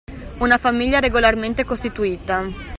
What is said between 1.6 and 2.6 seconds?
costituita.